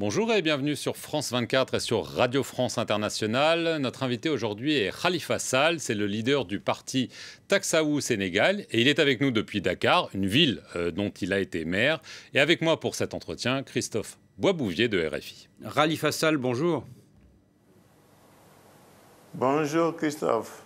[0.00, 3.76] Bonjour et bienvenue sur France 24 et sur Radio France Internationale.
[3.82, 7.10] Notre invité aujourd'hui est Khalifa Sall, c'est le leader du parti
[7.48, 11.38] Taxaou Sénégal et il est avec nous depuis Dakar, une ville euh, dont il a
[11.38, 12.00] été maire.
[12.32, 15.50] Et avec moi pour cet entretien, Christophe Boisbouvier de RFI.
[15.74, 16.86] Khalifa Sall, bonjour.
[19.34, 20.64] Bonjour Christophe.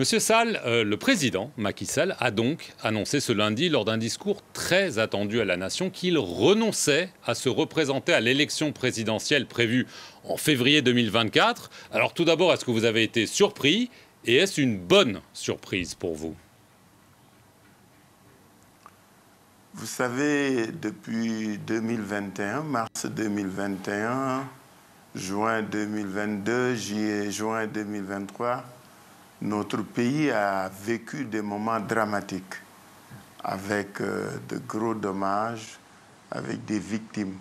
[0.00, 4.40] Monsieur Sall, euh, le président Macky Sall a donc annoncé ce lundi lors d'un discours
[4.54, 9.86] très attendu à la nation qu'il renonçait à se représenter à l'élection présidentielle prévue
[10.24, 11.70] en février 2024.
[11.92, 13.90] Alors tout d'abord, est-ce que vous avez été surpris
[14.24, 16.34] et est-ce une bonne surprise pour vous?
[19.74, 24.48] Vous savez, depuis 2021, mars 2021,
[25.14, 28.64] juin 2022, juillet, juin 2023,
[29.42, 32.54] notre pays a vécu des moments dramatiques
[33.42, 35.78] avec euh, de gros dommages,
[36.30, 37.36] avec des victimes.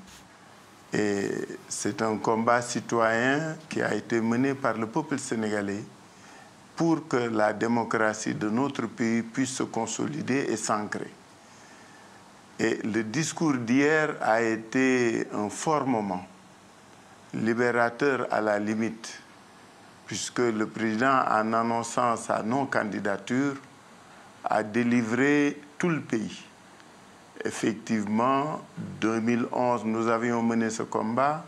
[0.93, 1.29] Et
[1.67, 5.83] c'est un combat citoyen qui a été mené par le peuple sénégalais
[6.75, 11.11] pour que la démocratie de notre pays puisse se consolider et s'ancrer.
[12.57, 16.25] Et le discours d'hier a été un fort moment,
[17.33, 19.21] libérateur à la limite,
[20.09, 23.53] puisque le président, en annonçant sa non-candidature,
[24.43, 26.41] a délivré tout le pays.
[27.45, 28.59] Effectivement,
[29.01, 31.45] 2011, nous avions mené ce combat.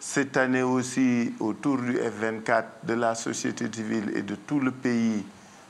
[0.00, 5.22] Cette année aussi, autour du F24, de la société civile et de tout le pays,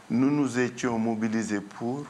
[0.09, 2.05] nous nous étions mobilisés pour.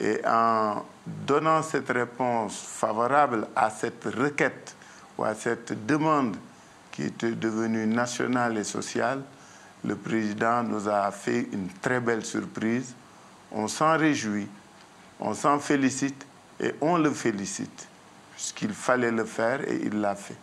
[0.00, 4.74] Et en donnant cette réponse favorable à cette requête
[5.16, 6.36] ou à cette demande
[6.92, 9.22] qui était devenue nationale et sociale,
[9.84, 12.94] le président nous a fait une très belle surprise.
[13.52, 14.48] On s'en réjouit,
[15.18, 16.26] on s'en félicite
[16.60, 17.88] et on le félicite,
[18.34, 20.36] puisqu'il fallait le faire et il l'a fait.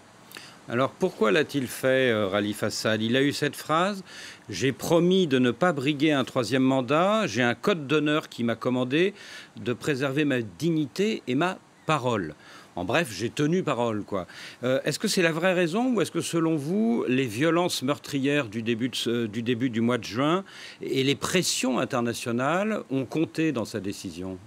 [0.70, 3.02] Alors pourquoi l'a-t-il fait, euh, Rali Fassad?
[3.02, 4.04] Il a eu cette phrase
[4.50, 8.56] J'ai promis de ne pas briguer un troisième mandat, j'ai un code d'honneur qui m'a
[8.56, 9.14] commandé
[9.56, 12.36] de préserver ma dignité et ma parole.
[12.78, 14.28] En bref, j'ai tenu parole, quoi.
[14.64, 18.50] Euh, est-ce que c'est la vraie raison ou est-ce que, selon vous, les violences meurtrières
[18.50, 18.92] du début,
[19.28, 20.44] du début du mois de juin
[20.80, 24.38] et les pressions internationales ont compté dans sa décision?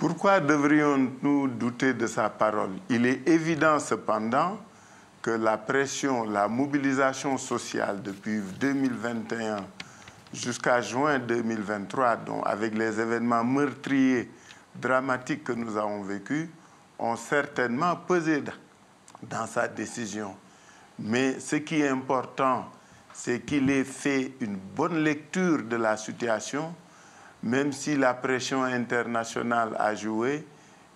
[0.00, 2.70] Pourquoi devrions-nous douter de sa parole?
[2.90, 4.58] Il est évident cependant
[5.22, 9.58] que la pression, la mobilisation sociale depuis 2021
[10.34, 14.28] jusqu'à juin 2023, dont avec les événements meurtriers
[14.74, 16.48] dramatiques que nous avons vécus
[16.98, 18.42] ont certainement pesé
[19.22, 20.34] dans sa décision.
[20.98, 22.66] Mais ce qui est important,
[23.12, 26.74] c'est qu'il ait fait une bonne lecture de la situation,
[27.42, 30.46] même si la pression internationale a joué.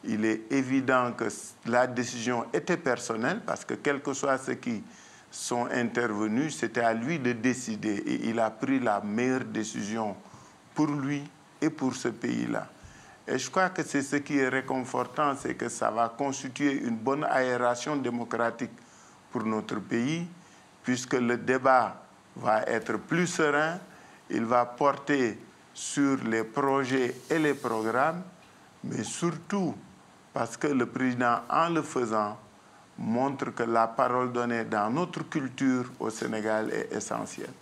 [0.04, 1.24] Il est évident que
[1.66, 4.82] la décision était personnelle, parce que quel que soit ce qui
[5.30, 7.96] sont intervenus, c'était à lui de décider.
[8.06, 10.16] Et il a pris la meilleure décision
[10.74, 11.22] pour lui
[11.60, 12.68] et pour ce pays-là.
[13.28, 16.96] Et je crois que c'est ce qui est réconfortant, c'est que ça va constituer une
[16.96, 18.70] bonne aération démocratique
[19.32, 20.26] pour notre pays,
[20.84, 22.02] puisque le débat
[22.36, 23.78] va être plus serein,
[24.30, 25.38] il va porter
[25.74, 28.22] sur les projets et les programmes,
[28.84, 29.74] mais surtout
[30.32, 32.38] parce que le président, en le faisant,
[32.98, 37.52] montre que la parole donnée dans notre culture au Sénégal est essentielle.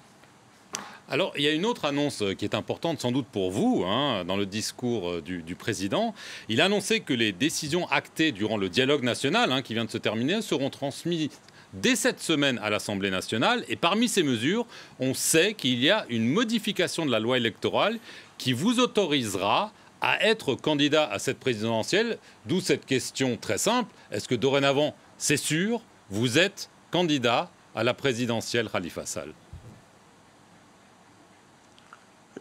[1.07, 3.85] Alors, il y a une autre annonce euh, qui est importante sans doute pour vous,
[3.87, 6.15] hein, dans le discours euh, du, président.
[6.49, 9.91] Il a annoncé que les décisions actées durant le dialogue national, hein, qui vient de
[9.91, 11.29] se terminer, seront transmises
[11.75, 13.65] dès cette semaine à l'Assemblée nationale.
[13.69, 14.67] Et parmi ces mesures,
[14.99, 17.99] on sait qu'il y a une modification de la loi électorale
[18.39, 22.19] qui vous autorisera à être candidat à cette présidentielle.
[22.47, 23.93] D'où cette question très simple.
[24.11, 29.35] Est-ce que dorénavant, c'est sûr, vous êtes candidat à la présidentielle Khalifa Sall?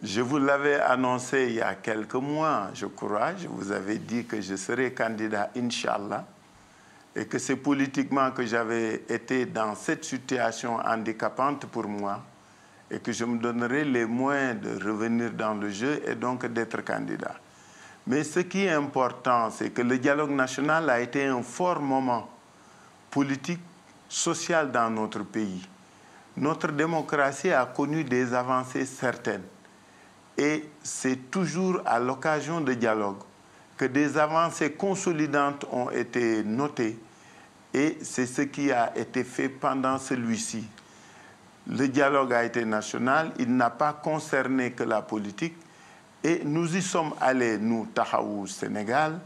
[0.04, 3.34] Je vous l'avais annoncé il y a quelques mois, je crois.
[3.36, 6.26] Je vous avais dit que je serais candidat, Inch'Allah,
[7.16, 12.20] et que c'est politiquement que j'avais été dans cette situation handicapante pour moi,
[12.90, 16.84] et que je me donnerais les moyens de revenir dans le jeu et donc d'être
[16.84, 17.36] candidat.
[18.06, 22.28] Mais ce qui est important, c'est que le dialogue national a été un fort moment
[23.10, 23.62] politique,
[24.06, 25.66] social dans notre pays.
[26.36, 29.44] Notre démocratie a connu des avancées certaines.
[30.36, 33.18] Et c'est toujours à l'occasion de dialogue
[33.76, 36.98] que des avancées consolidantes ont été notées
[37.72, 40.64] et c'est ce qui a été fait pendant celui-ci.
[41.66, 45.56] Le dialogue a été national, il n'a pas concerné que la politique
[46.22, 49.18] et nous y sommes allés, nous, Tahaou, Sénégal,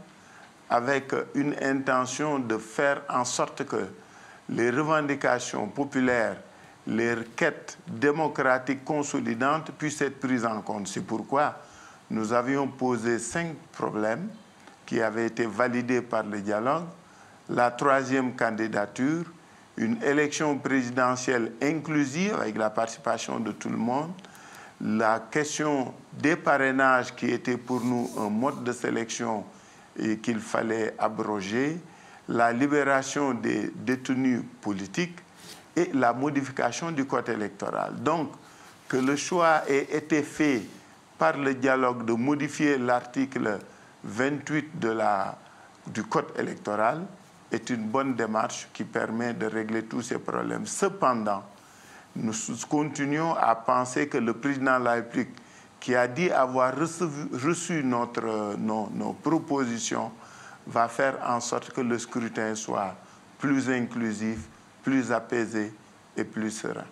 [0.69, 3.87] avec une intention de faire en sorte que
[4.49, 6.37] les revendications populaires,
[6.89, 10.87] les quêtes démocratiques consolidantes puissent être prises en compte.
[10.87, 11.59] C'est pourquoi
[12.09, 14.27] nous avions posé cinq problèmes
[14.87, 16.85] qui avaient été validés par le dialogue.
[17.49, 19.25] La troisième candidature,
[19.77, 24.11] une élection présidentielle inclusive avec la participation de tout le monde,
[24.81, 29.43] la question des parrainages qui était pour nous un mode de sélection
[29.97, 31.77] et qu'il fallait abroger,
[32.27, 35.19] la libération des détenus politiques
[35.79, 37.95] et la modification du code électoral.
[38.03, 38.31] Donc,
[38.87, 40.63] que le choix ait été fait
[41.17, 43.59] par le dialogue de modifier l'article
[44.03, 45.37] 28 de la,
[45.87, 47.05] du code électoral
[47.51, 50.65] est une bonne démarche qui permet de régler tous ces problèmes.
[50.65, 51.43] Cependant,
[52.15, 52.33] nous
[52.67, 55.29] continuons à penser que le président de la République,
[55.79, 60.11] qui a dit avoir reçu, notre, nos, nos propositions,
[60.67, 62.95] va faire en sorte que le scrutin soit
[63.37, 64.39] plus inclusif,
[64.83, 65.71] plus apaisé
[66.17, 66.85] et plus serein.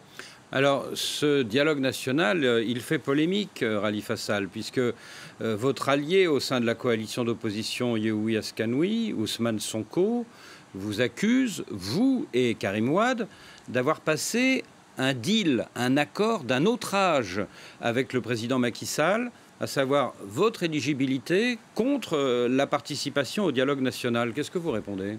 [0.52, 4.94] Alors, ce dialogue national, euh, il fait polémique, euh, Rali Fassal, puisque euh,
[5.42, 10.26] votre allié au sein de la coalition d'opposition Yehoui Askanoui, Ousmane Sonko,
[10.74, 13.28] vous accuse, vous et Karim Ouad,
[13.68, 14.64] d'avoir passé
[14.98, 17.42] un deal, un accord d'un autre âge
[17.82, 24.32] avec le président Macky Sall, à savoir votre éligibilité contre la participation au dialogue national.
[24.34, 25.18] Qu'est-ce que vous répondez?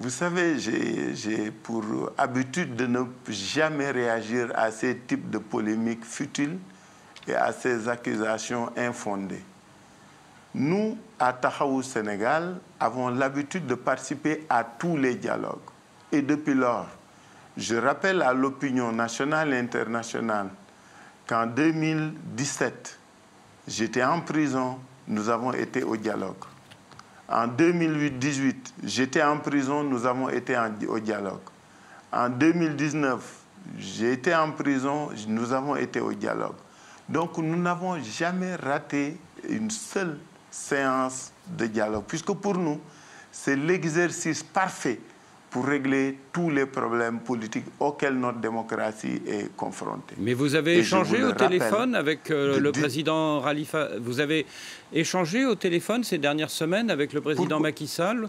[0.00, 1.84] Vous savez, j'ai pour
[2.16, 6.56] habitude de ne jamais réagir à ces types de polémiques futiles
[7.28, 9.44] et à ces accusations infondées.
[10.54, 15.58] Nous, à Tahaou, Sénégal, avons l'habitude de participer à tous les dialogues.
[16.10, 16.86] Et depuis lors,
[17.58, 20.48] je rappelle à l'opinion nationale et internationale
[21.26, 22.98] qu'en 2017,
[23.68, 26.36] j'étais en prison, nous avons été au dialogue.
[27.30, 30.56] En 2018, j'étais en prison, nous avons été
[30.88, 31.38] au dialogue.
[32.12, 33.22] En 2019,
[33.78, 36.56] j'ai été en prison, nous avons été au dialogue.
[37.08, 39.16] Donc nous n'avons jamais raté
[39.48, 40.18] une seule
[40.50, 42.80] séance de dialogue, puisque pour nous,
[43.30, 44.98] c'est l'exercice parfait
[45.50, 50.14] pour régler tous les problèmes politiques auxquels notre démocratie est confrontée.
[50.18, 54.46] Mais vous avez échangé au téléphone avec euh, le président Ralifa Vous avez
[54.92, 58.28] échangé au téléphone ces dernières semaines avec le président Macky Sall?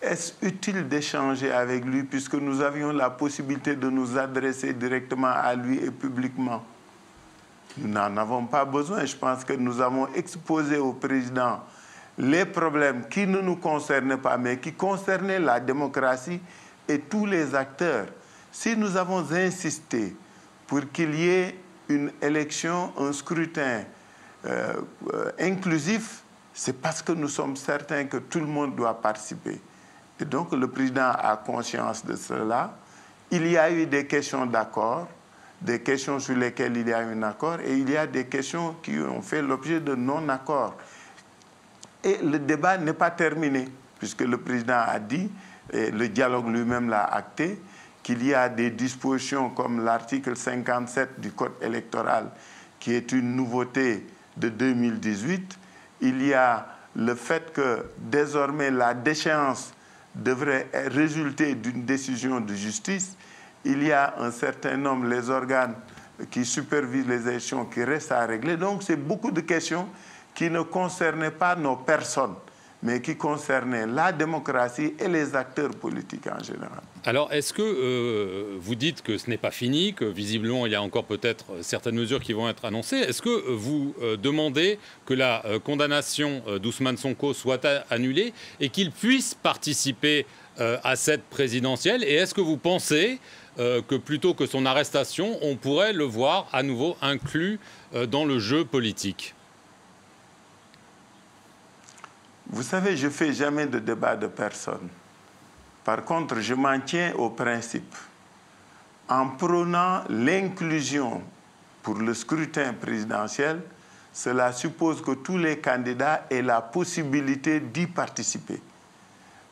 [0.00, 5.54] Est-ce utile d'échanger avec lui puisque nous avions la possibilité de nous adresser directement à
[5.56, 6.62] lui et publiquement?
[7.78, 9.04] Nous n'en avons pas besoin.
[9.04, 11.60] Je pense que nous avons exposé au président
[12.18, 16.40] les problèmes qui ne nous concernaient pas, mais qui concernaient la démocratie
[16.88, 18.06] et tous les acteurs.
[18.50, 20.16] Si nous avons insisté
[20.66, 21.58] pour qu'il y ait
[21.88, 23.84] une élection, un scrutin
[24.46, 24.74] euh,
[25.12, 26.22] euh, inclusif,
[26.54, 29.60] c'est parce que nous sommes certains que tout le monde doit participer.
[30.18, 32.78] Et donc le président a conscience de cela.
[33.30, 35.08] Il y a eu des questions d'accord,
[35.60, 38.26] des questions sur lesquelles il y a eu un accord, et il y a des
[38.26, 40.76] questions qui ont fait l'objet de non-accord.
[42.06, 43.66] Et le débat n'est pas terminé,
[43.98, 45.28] puisque le président a dit,
[45.72, 47.60] et le dialogue lui-même l'a acté,
[48.04, 52.30] qu'il y a des dispositions comme l'article 57 du Code électoral,
[52.78, 55.58] qui est une nouveauté de 2018.
[56.02, 59.74] Il y a le fait que désormais la déchéance
[60.14, 63.16] devrait résulter d'une décision de justice.
[63.64, 65.74] Il y a un certain nombre, les organes
[66.30, 68.56] qui supervisent les élections, qui restent à régler.
[68.56, 69.88] Donc c'est beaucoup de questions
[70.36, 72.34] qui ne concernait pas nos personnes,
[72.82, 76.82] mais qui concernait la démocratie et les acteurs politiques en général.
[77.06, 80.74] Alors, est-ce que euh, vous dites que ce n'est pas fini, que visiblement il y
[80.74, 82.96] a encore peut-être certaines mesures qui vont être annoncées?
[82.96, 88.92] Est-ce que vous euh, demandez que la euh, condamnation d'Ousmane Sonko soit annulée et qu'il
[88.92, 90.26] puisse participer
[90.58, 92.02] à cette présidentielle?
[92.02, 93.20] Et est-ce que vous pensez
[93.58, 97.60] que plutôt que son arrestation, on pourrait le voir à nouveau inclus
[98.08, 99.35] dans le jeu politique?
[102.50, 104.88] Vous savez, je ne fais jamais de débat de personne.
[105.84, 107.94] Par contre, je m'en tiens au principe.
[109.08, 111.22] En prônant l'inclusion
[111.82, 113.60] pour le scrutin présidentiel,
[114.12, 118.60] cela suppose que tous les candidats aient la possibilité d'y participer.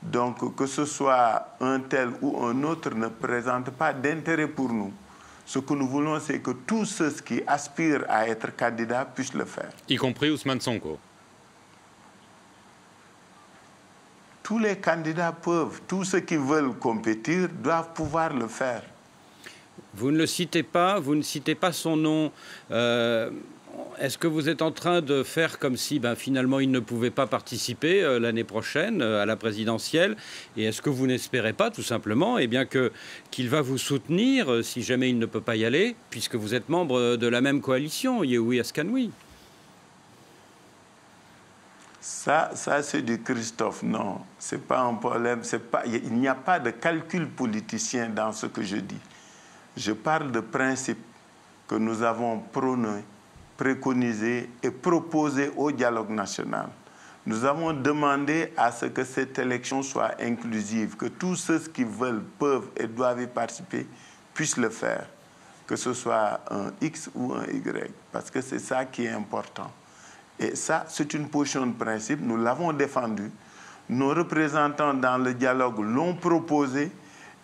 [0.02, 4.92] Donc, que ce soit un tel ou un autre ne présente pas d'intérêt pour nous.
[5.46, 9.44] Ce que nous voulons, c'est que tous ceux qui aspirent à être candidats puissent le
[9.44, 9.70] faire.
[9.88, 10.98] Y compris Ousmane Sonko.
[14.44, 18.82] Tous les candidats peuvent, tous ceux qui veulent compétir doivent pouvoir le faire.
[19.94, 22.30] Vous ne le citez pas, vous ne citez pas son nom.
[22.70, 23.30] Euh,
[23.98, 27.10] est-ce que vous êtes en train de faire comme si ben, finalement il ne pouvait
[27.10, 30.14] pas participer euh, l'année prochaine euh, à la présidentielle?
[30.58, 32.66] Et est-ce que vous n'espérez pas tout simplement eh bien,
[33.30, 36.68] qu'il va vous soutenir si jamais il ne peut pas y aller, puisque vous êtes
[36.68, 39.10] membre de la même coalition, Yehoui Askanoui
[42.04, 43.82] ça, ça c'est du Christophe.
[43.82, 45.40] Non, c'est pas un problème.
[45.70, 49.00] Pas, il n'y a pas de calcul politicien dans ce que je dis.
[49.75, 51.02] Je parle de principes
[51.66, 53.02] que nous avons prônés,
[53.56, 56.68] préconisés et proposés au dialogue national.
[57.25, 62.23] Nous avons demandé à ce que cette élection soit inclusive, que tous ceux qui veulent,
[62.38, 63.87] peuvent et doivent y participer
[64.34, 65.06] puissent le faire,
[65.66, 69.70] que ce soit un X ou un Y, parce que c'est ça qui est important.
[70.38, 72.20] Et ça, c'est une position de principe.
[72.20, 73.30] Nous l'avons défendu.
[73.88, 76.90] Nos représentants dans le dialogue l'ont proposé.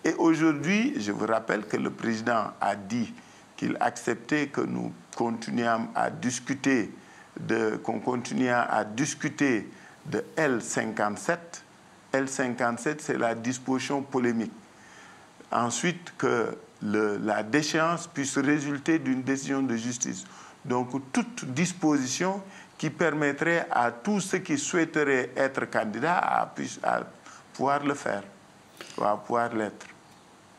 [0.04, 3.12] Et aujourd'hui, je vous rappelle que le président a dit
[3.56, 6.90] qu'il acceptait que nous continuions à discuter
[7.38, 9.68] de, qu'on continue à discuter
[10.06, 11.36] de L57.
[12.12, 14.52] L57, c'est la disposition polémique.
[15.52, 20.24] Ensuite, que la déchéance puisse résulter d'une décision de justice.
[20.64, 22.42] Donc, toute disposition
[22.80, 26.50] qui permettrait à tous ceux qui souhaiteraient être candidats à,
[27.52, 28.22] pouvoir le faire,
[29.02, 29.86] à pouvoir l'être.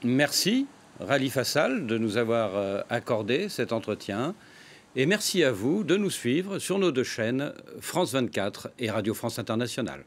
[0.04, 0.68] Merci,
[1.00, 4.36] Rali Fassal, de nous avoir euh, accordé cet entretien.
[4.96, 9.16] Et merci à vous de nous suivre sur nos deux chaînes, France 24 et Radio
[9.16, 10.04] France Internationale.